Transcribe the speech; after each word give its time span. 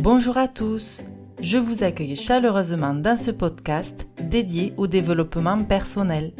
Bonjour 0.00 0.36
à 0.36 0.46
tous, 0.46 1.02
je 1.40 1.58
vous 1.58 1.82
accueille 1.82 2.14
chaleureusement 2.14 2.94
dans 2.94 3.16
ce 3.16 3.32
podcast 3.32 4.06
dédié 4.22 4.72
au 4.76 4.86
développement 4.86 5.64
personnel. 5.64 6.32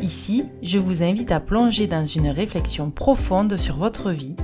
Ici, 0.00 0.46
je 0.62 0.80
vous 0.80 1.04
invite 1.04 1.30
à 1.30 1.38
plonger 1.38 1.86
dans 1.86 2.04
une 2.04 2.28
réflexion 2.28 2.90
profonde 2.90 3.56
sur 3.56 3.76
votre 3.76 4.10
vie, 4.10 4.34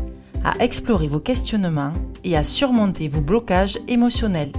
à 0.44 0.54
explorer 0.62 1.08
vos 1.08 1.18
questionnements 1.18 1.94
et 2.22 2.36
à 2.36 2.44
surmonter 2.44 3.08
vos 3.08 3.20
blocages 3.20 3.80
émotionnels. 3.88 4.52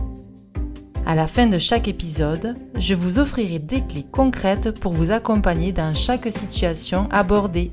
À 1.05 1.15
la 1.15 1.25
fin 1.25 1.47
de 1.47 1.57
chaque 1.57 1.87
épisode, 1.87 2.57
je 2.77 2.95
vous 2.95 3.17
offrirai 3.17 3.59
des 3.59 3.79
clés 3.79 4.05
concrètes 4.11 4.77
pour 4.77 4.91
vous 4.91 5.11
accompagner 5.11 5.71
dans 5.71 5.95
chaque 5.95 6.29
situation 6.33 7.07
abordée. 7.11 7.71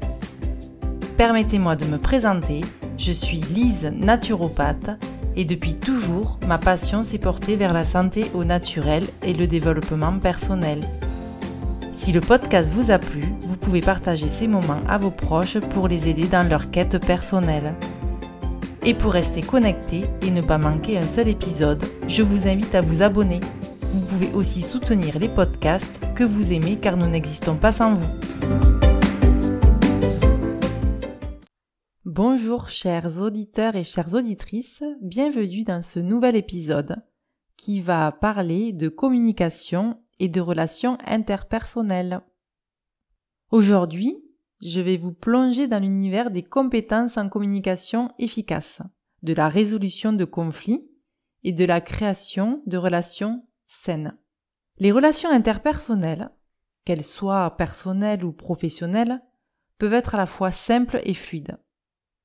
Permettez-moi 1.16 1.74
de 1.74 1.86
me 1.86 1.98
présenter, 1.98 2.60
je 2.96 3.10
suis 3.10 3.40
Lise 3.40 3.92
naturopathe 3.92 4.90
et 5.36 5.44
depuis 5.44 5.74
toujours, 5.74 6.38
ma 6.46 6.58
passion 6.58 7.02
s'est 7.02 7.18
portée 7.18 7.56
vers 7.56 7.72
la 7.72 7.84
santé 7.84 8.30
au 8.34 8.44
naturel 8.44 9.04
et 9.22 9.32
le 9.32 9.46
développement 9.46 10.12
personnel. 10.18 10.80
Si 11.94 12.12
le 12.12 12.20
podcast 12.20 12.72
vous 12.72 12.90
a 12.90 12.98
plu, 12.98 13.22
vous 13.42 13.56
pouvez 13.56 13.80
partager 13.80 14.26
ces 14.26 14.48
moments 14.48 14.80
à 14.88 14.98
vos 14.98 15.10
proches 15.10 15.58
pour 15.58 15.88
les 15.88 16.08
aider 16.08 16.26
dans 16.26 16.48
leur 16.48 16.70
quête 16.70 16.98
personnelle. 16.98 17.74
Et 18.84 18.94
pour 18.94 19.12
rester 19.12 19.42
connecté 19.42 20.04
et 20.22 20.30
ne 20.30 20.40
pas 20.40 20.58
manquer 20.58 20.98
un 20.98 21.06
seul 21.06 21.28
épisode, 21.28 21.82
je 22.08 22.22
vous 22.22 22.48
invite 22.48 22.74
à 22.74 22.80
vous 22.80 23.02
abonner. 23.02 23.40
Vous 23.92 24.00
pouvez 24.00 24.30
aussi 24.34 24.62
soutenir 24.62 25.18
les 25.18 25.28
podcasts 25.28 26.00
que 26.14 26.24
vous 26.24 26.52
aimez 26.52 26.76
car 26.76 26.96
nous 26.96 27.06
n'existons 27.06 27.54
pas 27.54 27.72
sans 27.72 27.94
vous. 27.94 28.81
Bonjour 32.14 32.68
chers 32.68 33.22
auditeurs 33.22 33.74
et 33.74 33.84
chères 33.84 34.12
auditrices, 34.12 34.84
bienvenue 35.00 35.64
dans 35.64 35.80
ce 35.80 35.98
nouvel 35.98 36.36
épisode 36.36 37.02
qui 37.56 37.80
va 37.80 38.12
parler 38.12 38.74
de 38.74 38.90
communication 38.90 39.98
et 40.18 40.28
de 40.28 40.42
relations 40.42 40.98
interpersonnelles. 41.06 42.20
Aujourd'hui, 43.50 44.14
je 44.60 44.82
vais 44.82 44.98
vous 44.98 45.14
plonger 45.14 45.68
dans 45.68 45.78
l'univers 45.78 46.30
des 46.30 46.42
compétences 46.42 47.16
en 47.16 47.30
communication 47.30 48.10
efficace, 48.18 48.82
de 49.22 49.32
la 49.32 49.48
résolution 49.48 50.12
de 50.12 50.26
conflits 50.26 50.86
et 51.44 51.52
de 51.52 51.64
la 51.64 51.80
création 51.80 52.62
de 52.66 52.76
relations 52.76 53.42
saines. 53.66 54.18
Les 54.76 54.92
relations 54.92 55.30
interpersonnelles, 55.30 56.30
qu'elles 56.84 57.04
soient 57.04 57.56
personnelles 57.56 58.22
ou 58.22 58.34
professionnelles, 58.34 59.22
peuvent 59.78 59.94
être 59.94 60.14
à 60.14 60.18
la 60.18 60.26
fois 60.26 60.50
simples 60.50 61.00
et 61.04 61.14
fluides. 61.14 61.56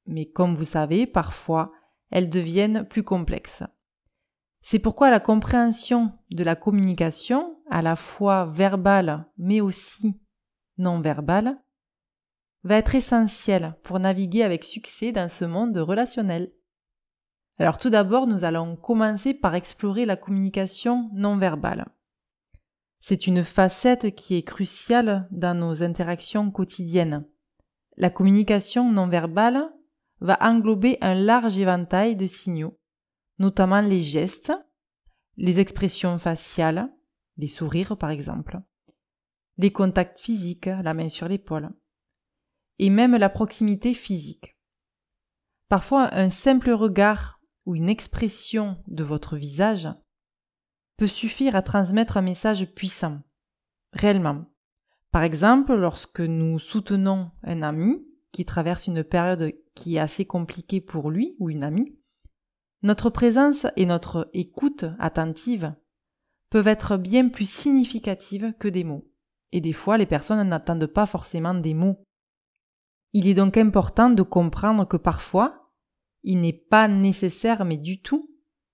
Mais 0.08 0.26
comme 0.26 0.56
vous 0.56 0.64
savez, 0.64 1.06
parfois, 1.06 1.72
elles 2.10 2.30
deviennent 2.30 2.88
plus 2.88 3.04
complexes. 3.04 3.64
C'est 4.62 4.80
pourquoi 4.80 5.10
la 5.10 5.20
compréhension 5.20 6.12
de 6.32 6.44
la 6.44 6.56
communication, 6.56 7.58
à 7.70 7.82
la 7.82 7.96
fois 7.96 8.46
verbale 8.46 9.26
mais 9.38 9.62
aussi 9.62 10.20
non 10.78 11.00
verbale, 11.00 11.58
va 12.64 12.76
être 12.76 12.96
essentiel 12.96 13.76
pour 13.84 14.00
naviguer 14.00 14.44
avec 14.44 14.64
succès 14.64 15.12
dans 15.12 15.30
ce 15.30 15.46
monde 15.46 15.78
relationnel. 15.78 16.52
Alors 17.60 17.78
tout 17.78 17.90
d'abord, 17.90 18.28
nous 18.28 18.44
allons 18.44 18.76
commencer 18.76 19.34
par 19.34 19.56
explorer 19.56 20.06
la 20.06 20.18
communication 20.18 21.10
non 21.14 21.38
verbale. 21.38 21.88
C'est 23.00 23.26
une 23.26 23.44
facette 23.44 24.16
qui 24.16 24.36
est 24.36 24.44
cruciale 24.44 25.28
dans 25.32 25.58
nos 25.58 25.82
interactions 25.82 26.52
quotidiennes. 26.52 27.26
La 27.96 28.10
communication 28.10 28.92
non 28.92 29.08
verbale 29.08 29.72
va 30.20 30.38
englober 30.42 30.98
un 31.02 31.14
large 31.14 31.58
éventail 31.58 32.16
de 32.16 32.26
signaux, 32.26 32.80
notamment 33.40 33.82
les 33.82 34.02
gestes, 34.02 34.54
les 35.36 35.60
expressions 35.60 36.18
faciales, 36.18 36.92
les 37.38 37.48
sourires 37.48 37.98
par 37.98 38.10
exemple, 38.10 38.60
les 39.58 39.72
contacts 39.72 40.20
physiques, 40.20 40.66
la 40.66 40.94
main 40.94 41.10
sur 41.10 41.28
l'épaule, 41.28 41.70
et 42.80 42.90
même 42.90 43.16
la 43.16 43.30
proximité 43.30 43.94
physique. 43.94 44.58
Parfois, 45.70 46.14
un 46.14 46.30
simple 46.30 46.72
regard 46.72 47.40
ou 47.66 47.76
une 47.76 47.90
expression 47.90 48.82
de 48.88 49.04
votre 49.04 49.36
visage 49.36 49.90
peut 50.96 51.08
suffire 51.08 51.56
à 51.56 51.62
transmettre 51.62 52.18
un 52.18 52.22
message 52.22 52.74
puissant, 52.74 53.22
réellement. 53.94 54.46
Par 55.12 55.24
exemple, 55.24 55.76
lorsque 55.76 56.22
nous 56.22 56.60
soutenons 56.60 57.32
un 57.44 57.62
ami 57.62 58.08
qui 58.32 58.46
traverse 58.46 58.88
une 58.88 59.04
période 59.04 59.54
qui 59.78 59.96
est 59.96 60.00
assez 60.00 60.26
compliquée 60.26 60.82
pour 60.82 61.12
lui 61.12 61.36
ou 61.40 61.50
une 61.50 61.64
amie, 61.64 61.98
notre 62.84 63.10
présence 63.10 63.66
et 63.76 63.86
notre 63.86 64.30
écoute 64.34 64.86
attentive 65.00 65.74
peuvent 66.50 66.68
être 66.68 66.98
bien 66.98 67.30
plus 67.30 67.50
significatives 67.50 68.54
que 68.60 68.68
des 68.68 68.84
mots. 68.84 69.10
Et 69.52 69.62
des 69.62 69.74
fois, 69.74 69.98
les 69.98 70.06
personnes 70.06 70.48
n'attendent 70.48 70.88
pas 70.88 71.06
forcément 71.06 71.54
des 71.54 71.74
mots 71.74 72.04
il 73.14 73.28
est 73.28 73.34
donc 73.34 73.58
important 73.58 74.10
de 74.10 74.22
comprendre 74.22 74.86
que 74.88 74.98
parfois, 74.98 75.72
il 76.24 76.42
n'est 76.42 76.54
pas 76.54 76.88
nécessaire, 76.88 77.66
mais 77.66 77.78
du 77.78 78.02
tout, 78.02 78.30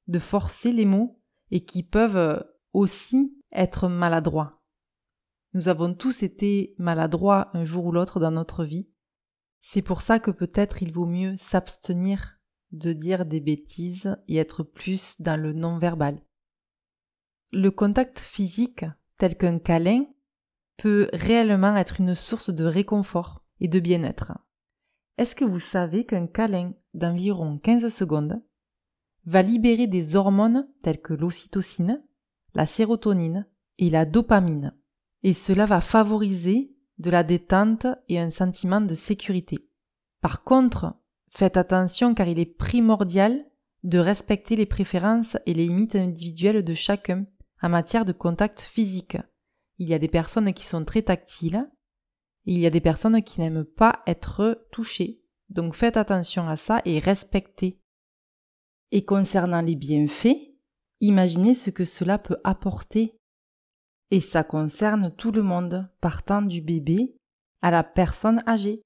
de 0.08 0.20
forcer 0.20 0.74
les 0.74 0.86
mots 0.86 1.22
et 1.52 1.64
qui 1.64 1.84
peuvent 1.84 2.44
aussi 2.74 3.38
être 3.52 3.88
maladroits. 3.88 4.62
Nous 5.54 5.68
avons 5.68 5.94
tous 5.94 6.24
été 6.24 6.76
maladroits 6.78 7.52
un 7.54 7.64
jour 7.64 7.86
ou 7.86 7.92
l'autre 7.92 8.20
dans 8.20 8.32
notre 8.32 8.66
vie. 8.66 8.90
C'est 9.66 9.82
pour 9.82 10.02
ça 10.02 10.20
que 10.20 10.30
peut-être 10.30 10.84
il 10.84 10.92
vaut 10.92 11.06
mieux 11.06 11.36
s'abstenir 11.38 12.38
de 12.74 12.92
dire 12.92 13.26
des 13.26 13.40
bêtises 13.40 14.18
et 14.28 14.36
être 14.36 14.62
plus 14.62 15.22
dans 15.22 15.40
le 15.40 15.54
non-verbal. 15.54 16.22
Le 17.54 17.72
contact 17.72 18.20
physique, 18.20 18.86
tel 19.18 19.38
qu'un 19.38 19.60
câlin, 19.60 20.06
peut 20.76 21.08
réellement 21.14 21.78
être 21.78 22.02
une 22.02 22.14
source 22.14 22.50
de 22.50 22.66
réconfort 22.66 23.42
et 23.62 23.70
de 23.70 23.80
bien-être. 23.80 24.34
Est-ce 25.18 25.34
que 25.34 25.46
vous 25.46 25.60
savez 25.60 26.06
qu'un 26.06 26.28
câlin 26.28 26.74
d'environ 26.94 27.58
15 27.58 27.88
secondes 27.88 28.44
va 29.26 29.42
libérer 29.42 29.88
des 29.88 30.18
hormones 30.18 30.68
telles 30.82 31.02
que 31.02 31.14
l'ocytocine, 31.14 32.04
la 32.54 32.66
sérotonine 32.66 33.48
et 33.78 33.90
la 33.90 34.06
dopamine, 34.06 34.76
et 35.24 35.34
cela 35.34 35.66
va 35.66 35.80
favoriser 35.80 36.73
de 36.98 37.10
la 37.10 37.24
détente 37.24 37.88
et 38.10 38.20
un 38.20 38.32
sentiment 38.32 38.82
de 38.82 38.94
sécurité. 38.94 39.68
Par 40.22 40.44
contre, 40.44 40.96
faites 41.30 41.58
attention 41.58 42.14
car 42.14 42.28
il 42.28 42.40
est 42.40 42.46
primordial 42.46 43.46
de 43.84 44.00
respecter 44.00 44.56
les 44.56 44.66
préférences 44.66 45.38
et 45.46 45.54
les 45.54 45.68
limites 45.68 45.96
individuelles 45.96 46.64
de 46.64 46.74
chacun 46.74 47.26
en 47.62 47.70
matière 47.70 48.06
de 48.06 48.14
contact 48.14 48.62
physique. 48.62 49.18
Il 49.78 49.90
y 49.90 49.94
a 49.94 50.00
des 50.00 50.08
personnes 50.08 50.54
qui 50.54 50.66
sont 50.66 50.86
très 50.86 51.02
tactiles 51.02 51.68
il 52.46 52.60
y 52.60 52.66
a 52.66 52.70
des 52.70 52.82
personnes 52.82 53.22
qui 53.24 53.40
n'aiment 53.40 53.66
pas 53.66 54.02
être 54.06 54.68
touchées. 54.72 55.22
Donc 55.50 55.76
faites 55.76 55.98
attention 55.98 56.48
à 56.48 56.56
ça 56.56 56.82
et 56.86 57.00
respectez. 57.00 57.80
Et 58.92 59.06
concernant 59.06 59.62
les 59.62 59.76
bienfaits, 59.76 60.38
imaginez 61.00 61.56
ce 61.56 61.70
que 61.70 61.86
cela 61.86 62.18
peut 62.18 62.38
apporter. 62.44 63.18
Et 64.12 64.20
ça 64.20 64.44
concerne 64.44 65.14
tout 65.16 65.32
le 65.32 65.42
monde, 65.42 65.90
partant 66.02 66.42
du 66.42 66.62
bébé 66.62 67.16
à 67.62 67.72
la 67.72 67.84
personne 67.84 68.42
âgée. 68.48 68.82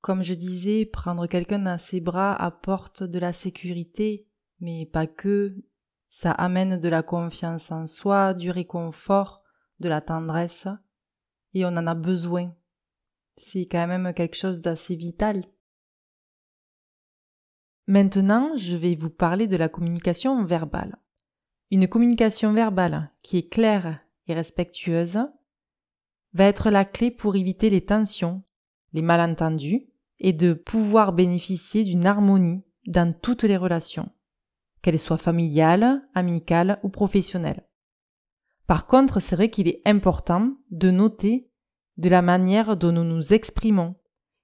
Comme 0.00 0.22
je 0.22 0.34
disais, 0.34 0.86
prendre 0.86 1.26
quelqu'un 1.26 1.60
dans 1.60 1.78
ses 1.78 2.00
bras 2.00 2.34
apporte 2.34 3.02
de 3.02 3.18
la 3.18 3.32
sécurité, 3.32 4.26
mais 4.60 4.86
pas 4.86 5.06
que. 5.06 5.56
Ça 6.08 6.30
amène 6.30 6.78
de 6.78 6.88
la 6.88 7.02
confiance 7.02 7.72
en 7.72 7.86
soi, 7.86 8.34
du 8.34 8.50
réconfort, 8.50 9.42
de 9.80 9.88
la 9.88 10.00
tendresse 10.00 10.68
et 11.54 11.64
on 11.64 11.68
en 11.68 11.86
a 11.86 11.94
besoin. 11.94 12.54
C'est 13.36 13.66
quand 13.66 13.86
même 13.86 14.12
quelque 14.14 14.36
chose 14.36 14.60
d'assez 14.60 14.96
vital. 14.96 15.44
Maintenant, 17.86 18.56
je 18.56 18.76
vais 18.76 18.94
vous 18.94 19.10
parler 19.10 19.46
de 19.46 19.56
la 19.56 19.68
communication 19.68 20.44
verbale. 20.44 20.96
Une 21.70 21.88
communication 21.88 22.52
verbale 22.52 23.10
qui 23.22 23.38
est 23.38 23.48
claire 23.48 24.00
et 24.26 24.34
respectueuse 24.34 25.18
va 26.32 26.44
être 26.44 26.70
la 26.70 26.84
clé 26.84 27.10
pour 27.10 27.36
éviter 27.36 27.70
les 27.70 27.84
tensions, 27.84 28.42
les 28.92 29.02
malentendus 29.02 29.86
et 30.18 30.32
de 30.32 30.52
pouvoir 30.52 31.12
bénéficier 31.12 31.84
d'une 31.84 32.06
harmonie 32.06 32.64
dans 32.86 33.12
toutes 33.12 33.44
les 33.44 33.56
relations, 33.56 34.10
qu'elles 34.82 34.98
soient 34.98 35.18
familiales, 35.18 36.02
amicales 36.14 36.80
ou 36.82 36.88
professionnelles. 36.88 37.66
Par 38.66 38.86
contre, 38.86 39.20
c'est 39.20 39.36
vrai 39.36 39.50
qu'il 39.50 39.68
est 39.68 39.80
important 39.86 40.56
de 40.70 40.90
noter 40.90 41.50
de 41.96 42.08
la 42.08 42.22
manière 42.22 42.76
dont 42.76 42.92
nous 42.92 43.04
nous 43.04 43.32
exprimons. 43.32 43.94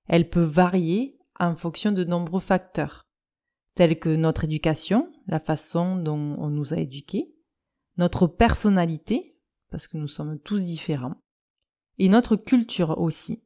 Elle 0.09 0.29
peut 0.29 0.43
varier 0.43 1.19
en 1.39 1.57
fonction 1.57 1.93
de 1.93 2.05
nombreux 2.05 2.41
facteurs, 2.41 3.09
tels 3.75 3.99
que 3.99 4.15
notre 4.15 4.45
éducation, 4.45 5.11
la 5.27 5.41
façon 5.41 5.97
dont 5.97 6.37
on 6.39 6.49
nous 6.49 6.75
a 6.75 6.79
éduqués, 6.79 7.35
notre 7.97 8.27
personnalité, 8.27 9.37
parce 9.71 9.87
que 9.87 9.97
nous 9.97 10.09
sommes 10.09 10.39
tous 10.39 10.65
différents, 10.65 11.23
et 11.99 12.09
notre 12.09 12.37
culture 12.37 12.99
aussi. 12.99 13.45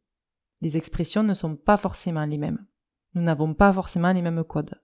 Les 0.61 0.77
expressions 0.77 1.23
ne 1.23 1.35
sont 1.35 1.57
pas 1.57 1.77
forcément 1.77 2.25
les 2.25 2.39
mêmes. 2.39 2.67
Nous 3.15 3.23
n'avons 3.23 3.55
pas 3.55 3.73
forcément 3.73 4.13
les 4.13 4.23
mêmes 4.23 4.45
codes. 4.45 4.81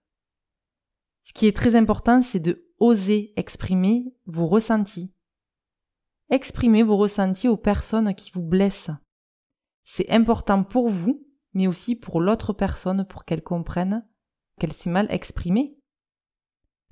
Ce 1.22 1.32
qui 1.32 1.46
est 1.46 1.56
très 1.56 1.76
important, 1.76 2.22
c'est 2.22 2.40
de 2.40 2.68
oser 2.78 3.32
exprimer 3.36 4.14
vos 4.26 4.46
ressentis. 4.46 5.14
Exprimez 6.28 6.82
vos 6.82 6.96
ressentis 6.96 7.48
aux 7.48 7.56
personnes 7.56 8.14
qui 8.14 8.30
vous 8.30 8.42
blessent. 8.42 8.90
C'est 9.84 10.10
important 10.10 10.64
pour 10.64 10.88
vous, 10.88 11.26
mais 11.54 11.66
aussi 11.66 11.96
pour 11.96 12.20
l'autre 12.20 12.52
personne 12.52 13.04
pour 13.04 13.24
qu'elle 13.24 13.42
comprenne 13.42 14.06
qu'elle 14.58 14.72
s'est 14.72 14.90
mal 14.90 15.06
exprimée. 15.10 15.76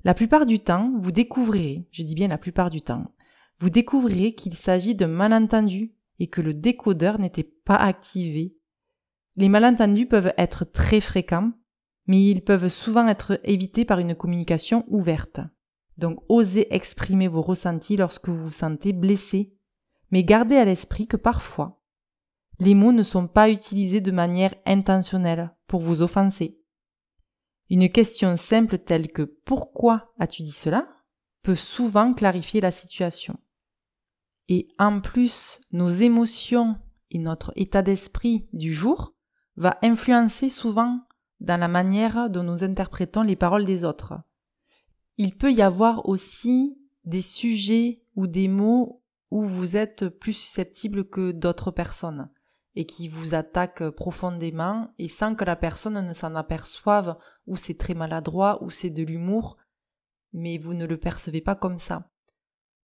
La 0.03 0.13
plupart 0.13 0.45
du 0.45 0.59
temps, 0.59 0.93
vous 0.97 1.11
découvrirez, 1.11 1.87
je 1.91 2.03
dis 2.03 2.15
bien 2.15 2.27
la 2.27 2.37
plupart 2.37 2.69
du 2.69 2.81
temps, 2.81 3.13
vous 3.59 3.69
découvrirez 3.69 4.33
qu'il 4.33 4.53
s'agit 4.53 4.95
d'un 4.95 5.07
malentendu 5.07 5.93
et 6.19 6.27
que 6.27 6.41
le 6.41 6.53
décodeur 6.53 7.19
n'était 7.19 7.43
pas 7.43 7.75
activé. 7.75 8.55
Les 9.37 9.49
malentendus 9.49 10.07
peuvent 10.07 10.33
être 10.37 10.65
très 10.65 11.01
fréquents, 11.01 11.51
mais 12.07 12.29
ils 12.29 12.43
peuvent 12.43 12.69
souvent 12.69 13.07
être 13.07 13.39
évités 13.43 13.85
par 13.85 13.99
une 13.99 14.15
communication 14.15 14.85
ouverte. 14.87 15.39
Donc 15.97 16.23
osez 16.29 16.73
exprimer 16.73 17.27
vos 17.27 17.41
ressentis 17.41 17.97
lorsque 17.97 18.29
vous 18.29 18.45
vous 18.45 18.51
sentez 18.51 18.93
blessé, 18.93 19.53
mais 20.11 20.23
gardez 20.23 20.55
à 20.55 20.65
l'esprit 20.65 21.07
que 21.07 21.17
parfois, 21.17 21.81
les 22.59 22.73
mots 22.73 22.91
ne 22.91 23.03
sont 23.03 23.27
pas 23.27 23.49
utilisés 23.49 24.01
de 24.01 24.11
manière 24.11 24.55
intentionnelle 24.65 25.55
pour 25.67 25.81
vous 25.81 26.01
offenser. 26.01 26.59
Une 27.69 27.89
question 27.89 28.35
simple 28.35 28.79
telle 28.79 29.11
que 29.11 29.21
pourquoi 29.21 30.13
as-tu 30.17 30.43
dit 30.43 30.51
cela? 30.51 30.87
peut 31.41 31.55
souvent 31.55 32.13
clarifier 32.13 32.59
la 32.59 32.71
situation. 32.71 33.37
Et 34.49 34.67
en 34.79 34.99
plus, 34.99 35.61
nos 35.71 35.89
émotions 35.89 36.75
et 37.11 37.19
notre 37.19 37.53
état 37.55 37.83
d'esprit 37.83 38.49
du 38.51 38.73
jour 38.73 39.13
va 39.55 39.77
influencer 39.83 40.49
souvent 40.49 40.99
dans 41.39 41.59
la 41.59 41.67
manière 41.67 42.31
dont 42.31 42.43
nous 42.43 42.63
interprétons 42.63 43.21
les 43.21 43.35
paroles 43.35 43.65
des 43.65 43.83
autres. 43.83 44.15
Il 45.17 45.37
peut 45.37 45.53
y 45.53 45.61
avoir 45.61 46.09
aussi 46.09 46.81
des 47.05 47.21
sujets 47.21 48.01
ou 48.15 48.25
des 48.25 48.47
mots 48.47 49.03
où 49.29 49.43
vous 49.43 49.77
êtes 49.77 50.09
plus 50.09 50.33
susceptible 50.33 51.07
que 51.07 51.31
d'autres 51.31 51.71
personnes 51.71 52.29
et 52.75 52.85
qui 52.85 53.07
vous 53.07 53.35
attaquent 53.35 53.89
profondément 53.89 54.93
et 54.97 55.07
sans 55.07 55.35
que 55.35 55.45
la 55.45 55.55
personne 55.55 56.05
ne 56.05 56.13
s'en 56.13 56.33
aperçoive 56.33 57.17
ou 57.45 57.55
c'est 57.55 57.77
très 57.77 57.93
maladroit 57.93 58.63
ou 58.63 58.71
c'est 58.71 58.89
de 58.89 59.03
l'humour, 59.03 59.57
mais 60.33 60.57
vous 60.57 60.73
ne 60.73 60.85
le 60.85 60.97
percevez 60.97 61.41
pas 61.41 61.55
comme 61.55 61.79
ça. 61.79 62.09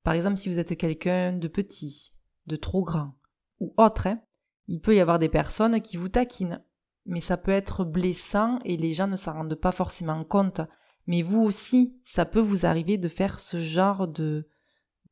Par 0.04 0.14
exemple, 0.14 0.36
si 0.36 0.48
vous 0.48 0.58
êtes 0.58 0.76
quelqu'un 0.76 1.32
de 1.32 1.48
petit, 1.48 2.12
de 2.46 2.56
trop 2.56 2.84
grand, 2.84 3.14
ou 3.58 3.74
autre, 3.76 4.06
hein, 4.06 4.20
il 4.68 4.80
peut 4.80 4.94
y 4.94 5.00
avoir 5.00 5.18
des 5.18 5.28
personnes 5.28 5.80
qui 5.80 5.96
vous 5.96 6.08
taquinent. 6.08 6.62
Mais 7.06 7.20
ça 7.20 7.36
peut 7.36 7.50
être 7.50 7.84
blessant 7.84 8.58
et 8.64 8.76
les 8.76 8.94
gens 8.94 9.08
ne 9.08 9.16
s'en 9.16 9.32
rendent 9.32 9.54
pas 9.54 9.72
forcément 9.72 10.22
compte. 10.24 10.60
Mais 11.06 11.22
vous 11.22 11.42
aussi, 11.42 11.98
ça 12.02 12.24
peut 12.24 12.40
vous 12.40 12.64
arriver 12.64 12.96
de 12.96 13.08
faire 13.08 13.40
ce 13.40 13.58
genre 13.58 14.08
de 14.08 14.48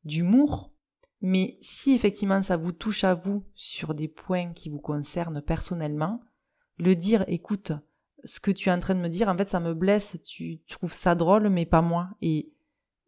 d'humour. 0.03 0.73
Mais 1.21 1.57
si 1.61 1.93
effectivement 1.93 2.41
ça 2.43 2.57
vous 2.57 2.71
touche 2.71 3.03
à 3.03 3.13
vous 3.13 3.45
sur 3.53 3.93
des 3.93 4.07
points 4.07 4.53
qui 4.53 4.69
vous 4.69 4.81
concernent 4.81 5.41
personnellement, 5.41 6.21
le 6.77 6.95
dire, 6.95 7.23
écoute, 7.27 7.71
ce 8.25 8.39
que 8.39 8.51
tu 8.51 8.69
es 8.69 8.71
en 8.71 8.79
train 8.79 8.95
de 8.95 8.99
me 8.99 9.09
dire, 9.09 9.29
en 9.29 9.37
fait, 9.37 9.49
ça 9.49 9.59
me 9.59 9.73
blesse, 9.73 10.17
tu 10.23 10.61
trouves 10.67 10.93
ça 10.93 11.15
drôle, 11.15 11.49
mais 11.49 11.65
pas 11.65 11.81
moi. 11.81 12.09
Et 12.21 12.52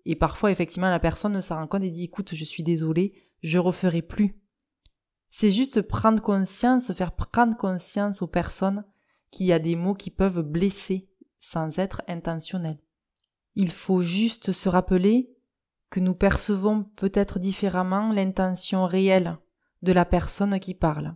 et 0.06 0.16
parfois, 0.16 0.52
effectivement, 0.52 0.90
la 0.90 1.00
personne 1.00 1.42
s'en 1.42 1.56
rend 1.56 1.68
compte 1.68 1.84
et 1.84 1.90
dit 1.90 2.04
écoute, 2.04 2.34
je 2.34 2.46
suis 2.46 2.64
désolé, 2.64 3.14
je 3.42 3.58
referai 3.58 4.02
plus. 4.02 4.40
C'est 5.30 5.52
juste 5.52 5.82
prendre 5.82 6.22
conscience, 6.22 6.94
faire 6.94 7.14
prendre 7.14 7.58
conscience 7.58 8.22
aux 8.22 8.28
personnes 8.28 8.86
qu'il 9.32 9.48
y 9.48 9.54
a 9.54 9.60
des 9.60 9.76
mots 9.76 9.96
qui 9.96 10.12
peuvent 10.12 10.42
blesser 10.42 11.10
sans 11.40 11.80
être 11.80 12.02
intentionnels. 12.08 12.80
Il 13.56 13.72
faut 13.72 14.02
juste 14.02 14.52
se 14.52 14.70
rappeler 14.70 15.36
que 15.90 16.00
nous 16.00 16.16
percevons 16.16 16.84
peut-être 16.96 17.40
différemment 17.40 18.12
l'intention 18.12 18.86
réelle 18.86 19.38
de 19.82 19.92
la 19.92 20.06
personne 20.06 20.60
qui 20.60 20.74
parle. 20.74 21.16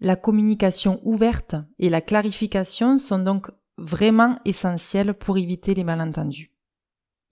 La 0.00 0.16
communication 0.16 1.00
ouverte 1.04 1.56
et 1.78 1.90
la 1.90 2.00
clarification 2.00 2.98
sont 2.98 3.18
donc 3.18 3.50
vraiment 3.76 4.38
essentielles 4.44 5.14
pour 5.14 5.38
éviter 5.38 5.74
les 5.74 5.84
malentendus. 5.84 6.52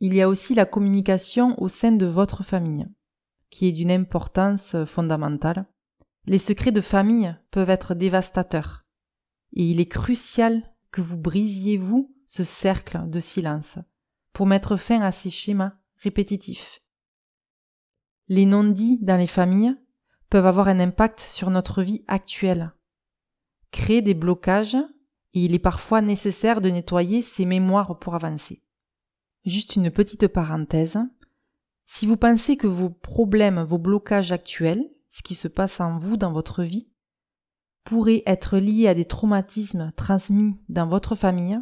Il 0.00 0.14
y 0.14 0.20
a 0.20 0.28
aussi 0.28 0.54
la 0.54 0.66
communication 0.66 1.60
au 1.60 1.68
sein 1.68 1.92
de 1.92 2.04
votre 2.04 2.42
famille, 2.42 2.86
qui 3.48 3.66
est 3.66 3.72
d'une 3.72 3.90
importance 3.90 4.76
fondamentale. 4.84 5.66
Les 6.26 6.38
secrets 6.38 6.72
de 6.72 6.82
famille 6.82 7.34
peuvent 7.50 7.70
être 7.70 7.94
dévastateurs, 7.94 8.84
et 9.54 9.64
il 9.70 9.80
est 9.80 9.88
crucial 9.88 10.74
que 10.90 11.00
vous 11.00 11.16
brisiez, 11.16 11.78
vous, 11.78 12.14
ce 12.26 12.44
cercle 12.44 13.08
de 13.08 13.20
silence, 13.20 13.78
pour 14.32 14.46
mettre 14.46 14.76
fin 14.76 15.00
à 15.00 15.12
ces 15.12 15.30
schémas 15.30 15.72
répétitifs. 15.96 16.82
Les 18.28 18.44
non-dits 18.44 18.98
dans 19.00 19.16
les 19.16 19.26
familles 19.26 19.76
peuvent 20.28 20.46
avoir 20.46 20.68
un 20.68 20.80
impact 20.80 21.20
sur 21.20 21.48
notre 21.48 21.82
vie 21.82 22.04
actuelle, 22.06 22.72
créer 23.70 24.02
des 24.02 24.14
blocages, 24.14 24.76
et 25.32 25.44
il 25.44 25.54
est 25.54 25.60
parfois 25.60 26.02
nécessaire 26.02 26.60
de 26.60 26.68
nettoyer 26.68 27.22
ces 27.22 27.46
mémoires 27.46 27.98
pour 27.98 28.14
avancer. 28.14 28.62
Juste 29.46 29.76
une 29.76 29.92
petite 29.92 30.26
parenthèse. 30.26 30.98
Si 31.84 32.04
vous 32.04 32.16
pensez 32.16 32.56
que 32.56 32.66
vos 32.66 32.90
problèmes, 32.90 33.62
vos 33.62 33.78
blocages 33.78 34.32
actuels, 34.32 34.90
ce 35.08 35.22
qui 35.22 35.36
se 35.36 35.46
passe 35.46 35.78
en 35.78 35.98
vous 35.98 36.16
dans 36.16 36.32
votre 36.32 36.64
vie, 36.64 36.88
pourraient 37.84 38.24
être 38.26 38.58
liés 38.58 38.88
à 38.88 38.94
des 38.94 39.04
traumatismes 39.04 39.92
transmis 39.94 40.60
dans 40.68 40.88
votre 40.88 41.14
famille, 41.14 41.60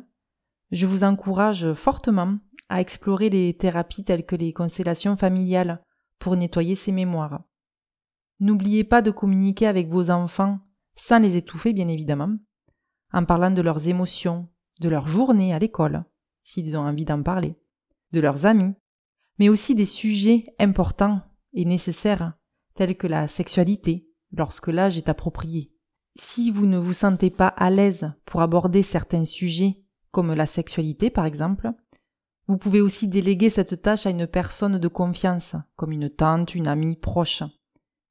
je 0.71 0.87
vous 0.87 1.05
encourage 1.05 1.75
fortement 1.75 2.39
à 2.71 2.81
explorer 2.81 3.29
les 3.29 3.55
thérapies 3.55 4.03
telles 4.03 4.25
que 4.25 4.35
les 4.35 4.55
constellations 4.55 5.19
familiales 5.19 5.85
pour 6.19 6.37
nettoyer 6.37 6.77
ces 6.77 6.91
mémoires. 6.91 7.43
N'oubliez 8.41 8.85
pas 8.85 9.03
de 9.03 9.11
communiquer 9.11 9.67
avec 9.67 9.89
vos 9.89 10.09
enfants 10.09 10.59
sans 10.97 11.19
les 11.19 11.37
étouffer 11.37 11.75
bien 11.75 11.89
évidemment, 11.89 12.35
en 13.13 13.27
parlant 13.27 13.51
de 13.51 13.61
leurs 13.61 13.89
émotions, 13.89 14.49
de 14.81 14.89
leur 14.89 15.07
journée 15.07 15.53
à 15.53 15.59
l'école, 15.59 16.07
s'ils 16.43 16.79
ont 16.79 16.87
envie 16.87 17.05
d'en 17.05 17.23
parler 17.23 17.59
de 18.15 18.21
leurs 18.21 18.47
amis, 18.47 18.75
mais 19.39 19.51
aussi 19.51 19.75
des 19.75 19.85
sujets 19.85 20.47
importants 20.59 21.21
et 21.53 21.67
nécessaires, 21.67 22.33
tels 22.75 22.97
que 22.97 23.07
la 23.07 23.29
sexualité, 23.29 24.09
lorsque 24.33 24.69
l'âge 24.69 24.97
est 24.97 25.09
approprié. 25.09 25.73
Si 26.17 26.51
vous 26.51 26.67
ne 26.67 26.79
vous 26.79 26.93
sentez 26.93 27.31
pas 27.31 27.49
à 27.49 27.71
l'aise 27.71 28.13
pour 28.25 28.41
aborder 28.41 28.83
certains 28.83 29.25
sujets, 29.25 29.83
comme 30.13 30.33
la 30.33 30.47
sexualité 30.47 31.11
par 31.11 31.27
exemple, 31.27 31.73
vous 32.47 32.59
pouvez 32.59 32.81
aussi 32.81 33.09
déléguer 33.09 33.51
cette 33.51 33.83
tâche 33.83 34.07
à 34.07 34.11
une 34.11 34.27
personne 34.27 34.79
de 34.79 34.89
confiance, 34.89 35.57
comme 35.77 35.93
une 35.93 36.11
tante, 36.11 36.55
une 36.55 36.69
amie 36.69 36.97
proche. 36.97 37.43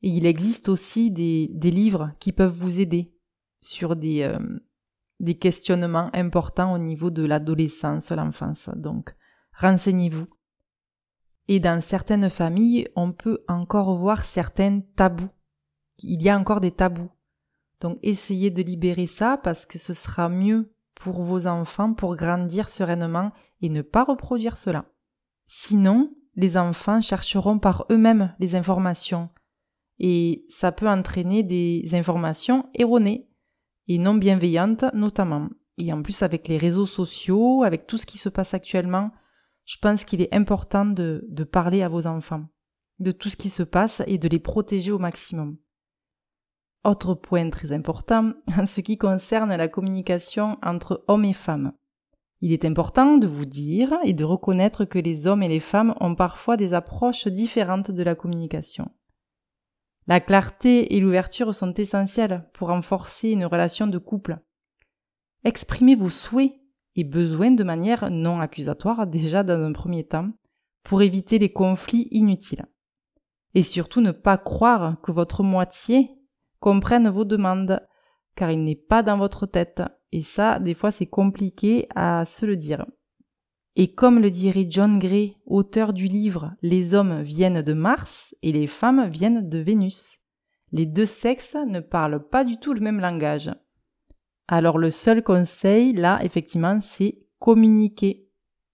Et 0.01 0.09
il 0.09 0.25
existe 0.25 0.69
aussi 0.69 1.11
des, 1.11 1.47
livres 1.71 2.11
qui 2.19 2.33
peuvent 2.33 2.53
vous 2.53 2.81
aider 2.81 3.15
sur 3.61 3.95
des, 3.95 4.23
euh, 4.23 4.39
des 5.19 5.35
questionnements 5.35 6.09
importants 6.13 6.73
au 6.73 6.77
niveau 6.77 7.09
de 7.09 7.23
l'adolescence, 7.23 8.11
l'enfance. 8.11 8.69
Donc, 8.75 9.15
renseignez-vous. 9.55 10.27
Et 11.47 11.59
dans 11.59 11.81
certaines 11.81 12.29
familles, 12.29 12.87
on 12.95 13.11
peut 13.11 13.43
encore 13.47 13.95
voir 13.95 14.25
certains 14.25 14.81
tabous. 14.95 15.29
Il 15.99 16.21
y 16.21 16.29
a 16.29 16.37
encore 16.37 16.61
des 16.61 16.71
tabous. 16.71 17.11
Donc 17.81 17.97
essayez 18.01 18.49
de 18.49 18.61
libérer 18.61 19.07
ça 19.07 19.37
parce 19.37 19.65
que 19.65 19.77
ce 19.77 19.93
sera 19.93 20.29
mieux 20.29 20.73
pour 20.95 21.21
vos 21.21 21.47
enfants 21.47 21.93
pour 21.93 22.15
grandir 22.15 22.69
sereinement 22.69 23.31
et 23.61 23.69
ne 23.69 23.81
pas 23.81 24.05
reproduire 24.05 24.57
cela. 24.57 24.85
Sinon, 25.47 26.13
les 26.35 26.55
enfants 26.55 27.01
chercheront 27.01 27.59
par 27.59 27.85
eux-mêmes 27.91 28.33
les 28.39 28.55
informations 28.55 29.29
et 29.99 30.45
ça 30.49 30.71
peut 30.71 30.89
entraîner 30.89 31.43
des 31.43 31.89
informations 31.93 32.69
erronées 32.73 33.27
et 33.87 33.97
non 33.97 34.15
bienveillantes 34.15 34.85
notamment. 34.93 35.49
Et 35.77 35.91
en 35.91 36.01
plus 36.01 36.23
avec 36.23 36.47
les 36.47 36.57
réseaux 36.57 36.85
sociaux, 36.85 37.63
avec 37.63 37.87
tout 37.87 37.97
ce 37.97 38.05
qui 38.05 38.17
se 38.17 38.29
passe 38.29 38.53
actuellement, 38.53 39.11
je 39.65 39.77
pense 39.77 40.05
qu'il 40.05 40.21
est 40.21 40.33
important 40.33 40.85
de, 40.85 41.25
parler 41.51 41.83
à 41.83 41.89
vos 41.89 42.07
enfants 42.07 42.45
de 42.99 43.11
tout 43.11 43.29
ce 43.29 43.37
qui 43.37 43.49
se 43.49 43.63
passe 43.63 44.01
et 44.07 44.17
de 44.17 44.27
les 44.27 44.39
protéger 44.39 44.91
au 44.91 44.99
maximum. 44.99 45.57
Autre 46.83 47.15
point 47.15 47.49
très 47.49 47.71
important 47.71 48.33
en 48.57 48.65
ce 48.65 48.81
qui 48.81 48.97
concerne 48.97 49.55
la 49.55 49.67
communication 49.67 50.57
entre 50.63 51.03
hommes 51.07 51.25
et 51.25 51.33
femmes. 51.33 51.73
Il 52.41 52.51
est 52.51 52.65
important 52.65 53.17
de 53.17 53.27
vous 53.27 53.45
dire 53.45 53.97
et 54.03 54.13
de 54.13 54.25
reconnaître 54.25 54.83
que 54.83 54.99
les 54.99 55.27
hommes 55.27 55.43
et 55.43 55.47
les 55.47 55.61
femmes 55.61 55.95
ont 56.01 56.13
parfois 56.13 56.57
des 56.57 56.73
approches 56.73 57.27
différentes 57.27 57.89
de 57.89 58.03
la 58.03 58.15
communication. 58.15 58.91
La 60.07 60.19
clarté 60.19 60.93
et 60.93 60.99
l'ouverture 60.99 61.55
sont 61.55 61.73
essentielles 61.73 62.49
pour 62.53 62.67
renforcer 62.67 63.31
une 63.31 63.45
relation 63.45 63.87
de 63.87 63.97
couple. 63.97 64.39
Exprimez 65.45 65.95
vos 65.95 66.09
souhaits 66.09 66.53
et 66.95 67.03
besoin 67.03 67.51
de 67.51 67.63
manière 67.63 68.09
non 68.11 68.39
accusatoire 68.39 69.07
déjà 69.07 69.43
dans 69.43 69.61
un 69.61 69.71
premier 69.71 70.03
temps, 70.03 70.29
pour 70.83 71.01
éviter 71.01 71.39
les 71.39 71.51
conflits 71.51 72.07
inutiles. 72.11 72.65
Et 73.53 73.63
surtout 73.63 74.01
ne 74.01 74.11
pas 74.11 74.37
croire 74.37 74.99
que 75.01 75.11
votre 75.11 75.43
moitié 75.43 76.09
comprenne 76.59 77.09
vos 77.09 77.25
demandes, 77.25 77.79
car 78.35 78.51
il 78.51 78.63
n'est 78.63 78.75
pas 78.75 79.03
dans 79.03 79.17
votre 79.17 79.45
tête, 79.45 79.81
et 80.11 80.21
ça, 80.21 80.59
des 80.59 80.73
fois, 80.73 80.91
c'est 80.91 81.07
compliqué 81.07 81.87
à 81.95 82.25
se 82.25 82.45
le 82.45 82.55
dire. 82.55 82.85
Et 83.75 83.93
comme 83.95 84.19
le 84.19 84.29
dirait 84.29 84.67
John 84.69 84.99
Gray, 84.99 85.37
auteur 85.45 85.93
du 85.93 86.05
livre 86.05 86.53
Les 86.61 86.93
hommes 86.93 87.23
viennent 87.23 87.63
de 87.63 87.73
Mars 87.73 88.35
et 88.43 88.51
les 88.51 88.67
femmes 88.67 89.07
viennent 89.07 89.49
de 89.49 89.57
Vénus, 89.57 90.19
les 90.71 90.85
deux 90.85 91.07
sexes 91.07 91.57
ne 91.67 91.79
parlent 91.79 92.27
pas 92.29 92.43
du 92.43 92.57
tout 92.59 92.73
le 92.73 92.81
même 92.81 92.99
langage. 92.99 93.51
Alors 94.55 94.77
le 94.77 94.91
seul 94.91 95.23
conseil, 95.23 95.93
là, 95.93 96.23
effectivement, 96.23 96.79
c'est 96.79 97.25
communiquer, 97.39 98.29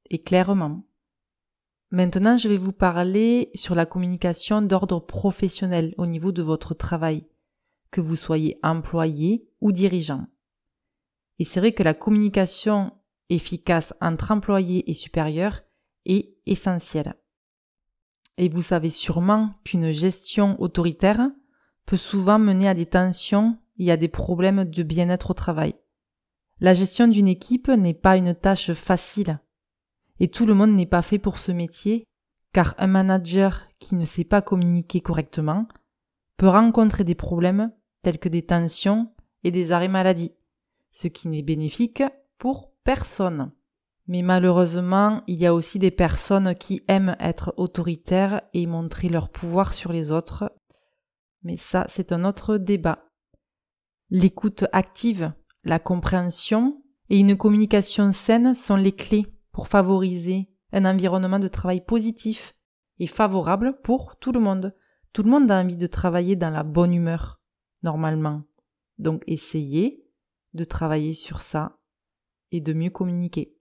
et 0.10 0.22
clairement. 0.22 0.84
Maintenant, 1.90 2.38
je 2.38 2.50
vais 2.50 2.58
vous 2.58 2.74
parler 2.74 3.50
sur 3.56 3.76
la 3.76 3.86
communication 3.86 4.62
d'ordre 4.62 5.00
professionnel 5.00 5.96
au 5.98 6.06
niveau 6.06 6.34
de 6.34 6.42
votre 6.42 6.74
travail, 6.74 7.26
que 7.92 8.02
vous 8.02 8.18
soyez 8.18 8.60
employé 8.62 9.48
ou 9.62 9.72
dirigeant. 9.72 10.28
Et 11.40 11.46
c'est 11.46 11.62
vrai 11.62 11.72
que 11.72 11.84
la 11.84 11.94
communication 11.94 12.92
efficace 13.30 13.94
entre 14.02 14.32
employés 14.32 14.92
et 14.92 14.94
supérieurs 14.94 15.62
est 16.06 16.36
essentielle. 16.46 17.16
Et 18.38 18.50
vous 18.50 18.64
savez 18.64 18.90
sûrement 18.90 19.54
qu'une 19.64 19.92
gestion 19.92 20.62
autoritaire 20.62 21.32
peut 21.86 21.96
souvent 21.96 22.38
mener 22.38 22.68
à 22.68 22.74
des 22.74 22.86
tensions 22.86 23.58
et 23.80 23.92
à 23.92 23.98
des 23.98 24.08
problèmes 24.08 24.66
de 24.66 24.84
bien-être 24.84 25.32
au 25.32 25.34
travail. 25.34 25.74
La 26.60 26.74
gestion 26.74 27.08
d'une 27.08 27.28
équipe 27.28 27.70
n'est 27.70 27.94
pas 27.94 28.18
une 28.18 28.36
tâche 28.36 28.74
facile 28.74 29.40
et 30.20 30.28
tout 30.28 30.46
le 30.46 30.54
monde 30.54 30.72
n'est 30.72 30.86
pas 30.86 31.02
fait 31.02 31.20
pour 31.20 31.38
ce 31.38 31.52
métier, 31.52 32.06
car 32.54 32.76
un 32.78 32.88
manager 32.88 33.68
qui 33.80 33.96
ne 33.96 34.06
sait 34.06 34.24
pas 34.24 34.42
communiquer 34.42 35.02
correctement 35.02 35.68
peut 36.38 36.48
rencontrer 36.48 37.04
des 37.04 37.16
problèmes 37.16 37.72
tels 38.02 38.20
que 38.20 38.30
des 38.30 38.46
tensions 38.46 39.12
et 39.44 39.52
des 39.52 39.72
arrêts 39.72 39.88
maladie, 39.88 40.34
ce 40.92 41.08
qui 41.08 41.28
n'est 41.28 41.42
bénéfique 41.42 42.04
pour 42.38 42.72
personne. 42.84 43.52
Mais 44.08 44.22
malheureusement, 44.22 45.22
il 45.28 45.40
y 45.40 45.46
a 45.46 45.54
aussi 45.54 45.80
des 45.80 45.92
personnes 45.92 46.56
qui 46.56 46.82
aiment 46.88 47.16
être 47.20 47.54
autoritaires 47.58 48.42
et 48.54 48.66
montrer 48.66 49.08
leur 49.08 49.30
pouvoir 49.30 49.74
sur 49.74 49.94
les 49.94 50.12
autres. 50.12 50.52
Mais 51.44 51.58
ça, 51.58 51.86
c'est 51.90 52.12
un 52.12 52.26
autre 52.26 52.58
débat. 52.58 53.09
L'écoute 54.12 54.66
active, 54.72 55.34
la 55.66 55.78
compréhension 55.78 56.82
et 57.10 57.20
une 57.20 57.38
communication 57.38 58.12
saine 58.12 58.56
sont 58.56 58.76
les 58.76 58.92
clés 58.92 59.28
pour 59.52 59.68
favoriser 59.68 60.50
un 60.72 60.86
environnement 60.86 61.38
de 61.38 61.48
travail 61.48 61.86
positif 61.86 62.56
et 62.98 63.06
favorable 63.06 63.80
pour 63.84 64.18
tout 64.18 64.32
le 64.32 64.40
monde. 64.40 64.76
Tout 65.14 65.22
le 65.22 65.30
monde 65.30 65.52
a 65.52 65.60
envie 65.60 65.78
de 65.78 65.86
travailler 65.86 66.36
dans 66.36 66.50
la 66.50 66.64
bonne 66.64 66.94
humeur, 66.94 67.40
normalement. 67.84 68.44
Donc 68.98 69.24
essayez 69.28 70.04
de 70.54 70.64
travailler 70.64 71.14
sur 71.14 71.42
ça 71.42 71.78
et 72.52 72.62
de 72.62 72.74
mieux 72.74 72.90
communiquer. 72.90 73.56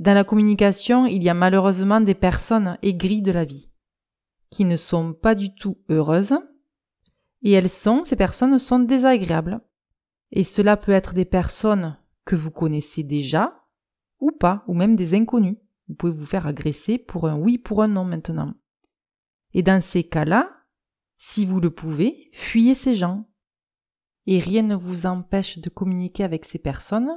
Dans 0.00 0.14
la 0.14 0.24
communication, 0.24 1.06
il 1.06 1.22
y 1.22 1.28
a 1.28 1.34
malheureusement 1.34 2.00
des 2.00 2.14
personnes 2.16 2.78
aigries 2.82 3.22
de 3.22 3.30
la 3.30 3.44
vie, 3.44 3.70
qui 4.50 4.64
ne 4.64 4.76
sont 4.76 5.12
pas 5.14 5.36
du 5.36 5.54
tout 5.54 5.78
heureuses, 5.88 6.34
et 7.46 7.52
elles 7.52 7.70
sont, 7.70 8.04
ces 8.04 8.16
personnes 8.16 8.58
sont 8.58 8.80
désagréables. 8.80 9.60
Et 10.32 10.42
cela 10.42 10.76
peut 10.76 10.90
être 10.90 11.14
des 11.14 11.24
personnes 11.24 11.96
que 12.24 12.34
vous 12.34 12.50
connaissez 12.50 13.04
déjà, 13.04 13.64
ou 14.18 14.32
pas, 14.32 14.64
ou 14.66 14.74
même 14.74 14.96
des 14.96 15.14
inconnus. 15.14 15.56
Vous 15.86 15.94
pouvez 15.94 16.10
vous 16.10 16.26
faire 16.26 16.48
agresser 16.48 16.98
pour 16.98 17.28
un 17.28 17.38
oui, 17.38 17.56
pour 17.56 17.84
un 17.84 17.86
non 17.86 18.04
maintenant. 18.04 18.52
Et 19.54 19.62
dans 19.62 19.80
ces 19.80 20.02
cas-là, 20.02 20.50
si 21.18 21.46
vous 21.46 21.60
le 21.60 21.70
pouvez, 21.70 22.30
fuyez 22.32 22.74
ces 22.74 22.96
gens. 22.96 23.30
Et 24.26 24.40
rien 24.40 24.62
ne 24.62 24.74
vous 24.74 25.06
empêche 25.06 25.58
de 25.58 25.70
communiquer 25.70 26.24
avec 26.24 26.46
ces 26.46 26.58
personnes 26.58 27.12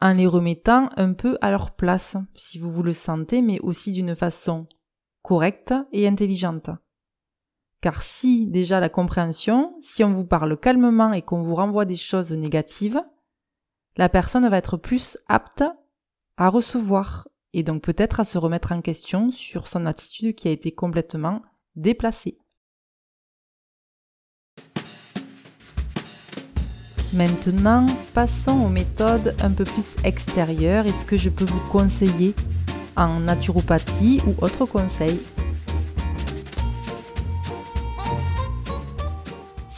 en 0.00 0.12
les 0.12 0.28
remettant 0.28 0.90
un 0.96 1.12
peu 1.12 1.38
à 1.40 1.50
leur 1.50 1.74
place, 1.74 2.16
si 2.36 2.60
vous 2.60 2.70
vous 2.70 2.84
le 2.84 2.92
sentez, 2.92 3.42
mais 3.42 3.58
aussi 3.58 3.90
d'une 3.90 4.14
façon 4.14 4.68
correcte 5.22 5.74
et 5.90 6.06
intelligente. 6.06 6.70
Car 7.84 8.02
si 8.02 8.46
déjà 8.46 8.80
la 8.80 8.88
compréhension, 8.88 9.74
si 9.82 10.02
on 10.04 10.10
vous 10.10 10.24
parle 10.24 10.56
calmement 10.56 11.12
et 11.12 11.20
qu'on 11.20 11.42
vous 11.42 11.54
renvoie 11.54 11.84
des 11.84 11.98
choses 11.98 12.32
négatives, 12.32 12.98
la 13.98 14.08
personne 14.08 14.48
va 14.48 14.56
être 14.56 14.78
plus 14.78 15.18
apte 15.28 15.62
à 16.38 16.48
recevoir 16.48 17.28
et 17.52 17.62
donc 17.62 17.82
peut-être 17.82 18.20
à 18.20 18.24
se 18.24 18.38
remettre 18.38 18.72
en 18.72 18.80
question 18.80 19.30
sur 19.30 19.68
son 19.68 19.84
attitude 19.84 20.34
qui 20.34 20.48
a 20.48 20.50
été 20.50 20.72
complètement 20.72 21.42
déplacée. 21.76 22.38
Maintenant, 27.12 27.84
passons 28.14 28.64
aux 28.64 28.70
méthodes 28.70 29.36
un 29.42 29.50
peu 29.50 29.64
plus 29.64 29.94
extérieures 30.04 30.86
et 30.86 30.92
ce 30.94 31.04
que 31.04 31.18
je 31.18 31.28
peux 31.28 31.44
vous 31.44 31.68
conseiller 31.68 32.34
en 32.96 33.20
naturopathie 33.20 34.22
ou 34.26 34.42
autre 34.42 34.64
conseil. 34.64 35.20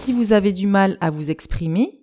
Si 0.06 0.12
vous 0.12 0.30
avez 0.30 0.52
du 0.52 0.68
mal 0.68 0.96
à 1.00 1.10
vous 1.10 1.32
exprimer, 1.32 2.00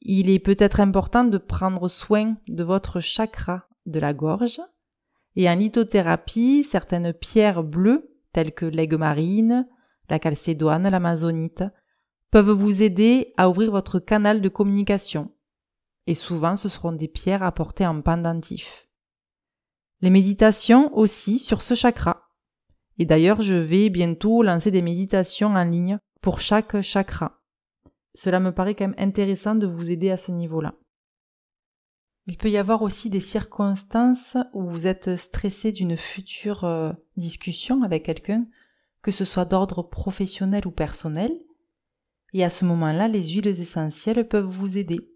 il 0.00 0.28
est 0.28 0.40
peut-être 0.40 0.80
important 0.80 1.22
de 1.22 1.38
prendre 1.38 1.86
soin 1.86 2.36
de 2.48 2.64
votre 2.64 2.98
chakra 2.98 3.68
de 3.86 4.00
la 4.00 4.12
gorge. 4.12 4.60
Et 5.36 5.48
en 5.48 5.54
lithothérapie, 5.54 6.64
certaines 6.64 7.12
pierres 7.12 7.62
bleues, 7.62 8.12
telles 8.32 8.52
que 8.52 8.66
l'aigle 8.66 8.96
marine, 8.96 9.68
la 10.10 10.18
calcédoine, 10.18 10.90
l'amazonite, 10.90 11.62
peuvent 12.32 12.50
vous 12.50 12.82
aider 12.82 13.32
à 13.36 13.48
ouvrir 13.48 13.70
votre 13.70 14.00
canal 14.00 14.40
de 14.40 14.48
communication. 14.48 15.30
Et 16.08 16.16
souvent, 16.16 16.56
ce 16.56 16.68
seront 16.68 16.90
des 16.90 17.06
pierres 17.06 17.44
apportées 17.44 17.86
en 17.86 18.02
pendentif. 18.02 18.88
Les 20.00 20.10
méditations 20.10 20.92
aussi 20.98 21.38
sur 21.38 21.62
ce 21.62 21.74
chakra. 21.74 22.28
Et 22.98 23.04
d'ailleurs, 23.04 23.40
je 23.40 23.54
vais 23.54 23.88
bientôt 23.88 24.42
lancer 24.42 24.72
des 24.72 24.82
méditations 24.82 25.54
en 25.54 25.62
ligne 25.62 26.00
pour 26.22 26.40
chaque 26.40 26.80
chakra. 26.80 27.42
Cela 28.14 28.40
me 28.40 28.52
paraît 28.52 28.74
quand 28.74 28.88
même 28.88 29.08
intéressant 29.08 29.54
de 29.54 29.66
vous 29.66 29.90
aider 29.90 30.10
à 30.10 30.16
ce 30.16 30.30
niveau-là. 30.30 30.74
Il 32.26 32.36
peut 32.36 32.50
y 32.50 32.56
avoir 32.56 32.82
aussi 32.82 33.10
des 33.10 33.20
circonstances 33.20 34.36
où 34.52 34.68
vous 34.68 34.86
êtes 34.86 35.16
stressé 35.16 35.72
d'une 35.72 35.96
future 35.96 36.64
euh, 36.64 36.92
discussion 37.16 37.82
avec 37.82 38.04
quelqu'un, 38.04 38.46
que 39.02 39.10
ce 39.10 39.24
soit 39.24 39.44
d'ordre 39.44 39.82
professionnel 39.82 40.66
ou 40.66 40.70
personnel, 40.70 41.32
et 42.32 42.44
à 42.44 42.50
ce 42.50 42.64
moment-là, 42.64 43.08
les 43.08 43.32
huiles 43.32 43.48
essentielles 43.48 44.26
peuvent 44.28 44.44
vous 44.44 44.78
aider, 44.78 45.10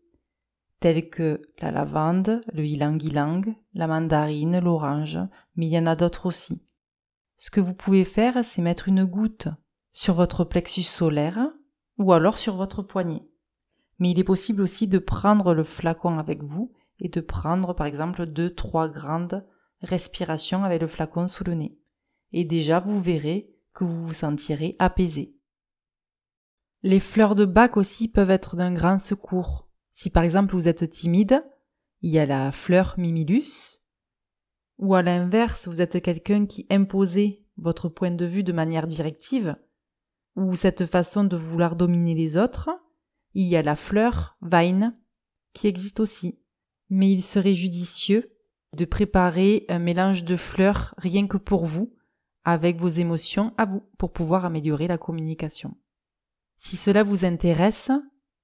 telles 0.81 1.09
que 1.09 1.41
la 1.61 1.71
lavande, 1.71 2.41
le 2.53 2.67
ylang-ylang, 2.67 3.55
la 3.75 3.87
mandarine, 3.87 4.59
l'orange, 4.59 5.21
mais 5.55 5.67
il 5.67 5.73
y 5.73 5.79
en 5.79 5.87
a 5.87 5.95
d'autres 5.95 6.27
aussi. 6.27 6.65
Ce 7.39 7.51
que 7.51 7.61
vous 7.61 7.75
pouvez 7.75 8.05
faire, 8.05 8.45
c'est 8.45 8.63
mettre 8.63 8.89
une 8.89 9.05
goutte 9.05 9.49
sur 9.97 10.13
votre 10.13 10.45
plexus 10.45 10.83
solaire, 10.83 11.39
ou 11.97 12.13
alors 12.13 12.37
sur 12.37 12.55
votre 12.55 12.83
poignet. 12.83 13.27
Mais 13.99 14.11
il 14.11 14.19
est 14.19 14.25
possible 14.25 14.61
aussi 14.61 14.89
de 14.89 14.99
prendre 14.99 15.55
le 15.55 15.65
flacon 15.65 16.19
avec 16.19 16.43
vous 16.43 16.75
et 17.01 17.09
de 17.09 17.23
prendre 17.23 17.75
par 17.75 17.87
exemple 17.87 18.27
deux, 18.27 18.55
trois 18.55 18.91
grandes 18.91 19.47
respirations 19.81 20.65
avec 20.65 20.83
le 20.83 20.87
flacon 20.87 21.29
sous 21.29 21.45
le 21.45 21.55
nez. 21.55 21.79
Et 22.33 22.45
déjà 22.45 22.79
vous 22.79 23.01
verrez 23.01 23.51
que 23.73 23.85
vous 23.85 24.05
vous 24.05 24.13
sentirez 24.13 24.77
apaisé. 24.79 25.35
Les 26.83 27.01
fleurs 27.01 27.35
de 27.35 27.47
bac 27.47 27.79
aussi 27.79 28.07
peuvent 28.07 28.31
être 28.31 28.55
d'un 28.55 28.75
grand 28.75 28.99
secours. 28.99 29.67
Si 29.93 30.11
par 30.11 30.25
exemple 30.25 30.55
vous 30.55 30.69
êtes 30.69 30.91
timide, 30.91 31.43
il 32.03 32.11
y 32.11 32.19
a 32.19 32.27
la 32.27 32.53
fleur 32.53 32.97
mimilus, 32.99 33.87
ou 34.77 34.95
à 34.95 35.01
l'inverse, 35.01 35.69
vous 35.69 35.81
êtes 35.81 36.03
quelqu'un 36.03 36.45
qui 36.45 36.67
imposait 36.69 37.47
votre 37.57 37.89
point 37.89 38.11
de 38.11 38.27
vue 38.27 38.45
de 38.45 38.53
manière 38.53 38.87
directive, 38.87 39.57
ou 40.37 40.55
cette 40.55 40.87
façon 40.87 41.25
de 41.25 41.37
vouloir 41.37 41.77
dominer 41.77 42.15
les 42.15 42.37
autres, 42.37 42.71
il 43.35 43.47
y 43.47 43.57
a 43.57 43.63
la 43.63 43.77
fleur, 43.77 44.37
vine, 44.43 44.97
qui 45.53 45.67
existe 45.67 46.01
aussi. 46.01 46.39
Mais 46.91 47.11
il 47.11 47.23
serait 47.23 47.55
judicieux 47.55 48.31
de 48.75 48.85
préparer 48.85 49.65
un 49.69 49.79
mélange 49.79 50.25
de 50.25 50.37
fleurs 50.37 50.95
rien 50.99 51.27
que 51.27 51.39
pour 51.39 51.65
vous, 51.65 51.95
avec 52.45 52.77
vos 52.77 52.89
émotions 52.89 53.53
à 53.57 53.65
vous, 53.65 53.83
pour 53.99 54.13
pouvoir 54.13 54.45
améliorer 54.45 54.87
la 54.87 54.99
communication. 54.99 55.77
Si 56.59 56.77
cela 56.77 57.03
vous 57.03 57.25
intéresse 57.25 57.91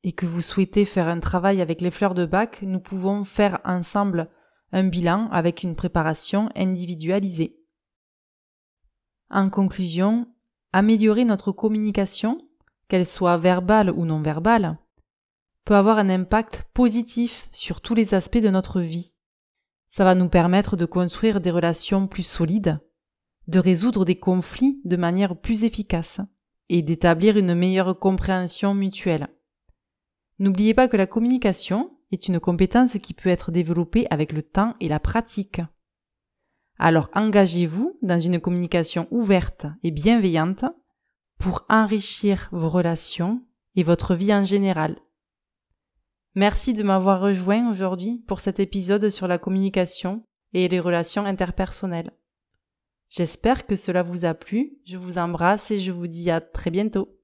et 0.02 0.12
que 0.12 0.26
vous 0.26 0.42
souhaitez 0.42 0.84
faire 0.84 1.08
un 1.08 1.20
travail 1.20 1.61
avec 1.61 1.80
les 1.80 1.90
fleurs 1.90 2.14
de 2.14 2.26
bac, 2.26 2.62
nous 2.62 2.80
pouvons 2.80 3.25
faire 3.25 3.61
ensemble 3.64 4.28
un 4.72 4.84
bilan 4.84 5.28
avec 5.30 5.62
une 5.62 5.76
préparation 5.76 6.49
individualisée. 6.56 7.58
En 9.30 9.50
conclusion, 9.50 10.26
améliorer 10.73 11.25
notre 11.25 11.52
communication, 11.52 12.41
qu'elle 12.88 13.07
soit 13.07 13.38
verbale 13.38 13.91
ou 13.91 14.05
non 14.05 14.21
verbale, 14.21 14.79
peut 15.64 15.76
avoir 15.76 15.99
un 15.99 16.11
impact 16.11 16.64
positif 16.75 17.49
sur 17.52 17.81
tous 17.81 17.95
les 17.95 18.14
aspects 18.14 18.38
de 18.38 18.50
notre 18.50 18.81
vie. 18.81 19.12
Ça 19.91 20.05
va 20.05 20.14
nous 20.14 20.29
permettre 20.29 20.76
de 20.76 20.87
construire 20.87 21.41
des 21.41 21.50
relations 21.50 22.07
plus 22.07 22.26
solides, 22.26 22.81
de 23.49 23.59
résoudre 23.59 24.05
des 24.05 24.19
conflits 24.19 24.81
de 24.85 24.97
manière 24.97 25.37
plus 25.37 25.64
efficace 25.64 26.21
et 26.69 26.83
d'établir 26.83 27.37
une 27.37 27.55
meilleure 27.55 27.99
compréhension 27.99 28.75
mutuelle. 28.75 29.29
N'oubliez 30.38 30.75
pas 30.75 30.88
que 30.88 30.97
la 30.97 31.07
communication 31.07 31.91
est 32.11 32.29
une 32.29 32.41
compétence 32.41 32.97
qui 33.02 33.14
peut 33.14 33.29
être 33.29 33.50
développée 33.50 34.07
avec 34.11 34.33
le 34.33 34.43
temps 34.43 34.75
et 34.81 34.88
la 34.88 35.00
pratique. 35.00 35.61
Alors 36.84 37.10
engagez-vous 37.14 37.96
dans 38.02 38.18
une 38.18 38.40
communication 38.40 39.06
ouverte 39.12 39.66
et 39.84 39.92
bienveillante 39.92 40.64
pour 41.38 41.64
enrichir 41.68 42.48
vos 42.50 42.68
relations 42.68 43.40
et 43.76 43.84
votre 43.84 44.16
vie 44.16 44.34
en 44.34 44.44
général. 44.44 44.96
Merci 46.34 46.74
de 46.74 46.82
m'avoir 46.82 47.20
rejoint 47.20 47.70
aujourd'hui 47.70 48.24
pour 48.26 48.40
cet 48.40 48.58
épisode 48.58 49.10
sur 49.10 49.28
la 49.28 49.38
communication 49.38 50.24
et 50.54 50.66
les 50.66 50.80
relations 50.80 51.24
interpersonnelles. 51.24 52.10
J'espère 53.08 53.64
que 53.64 53.76
cela 53.76 54.02
vous 54.02 54.24
a 54.24 54.34
plu, 54.34 54.72
je 54.84 54.96
vous 54.96 55.18
embrasse 55.18 55.70
et 55.70 55.78
je 55.78 55.92
vous 55.92 56.08
dis 56.08 56.32
à 56.32 56.40
très 56.40 56.72
bientôt. 56.72 57.16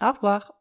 Au 0.00 0.12
revoir. 0.12 0.53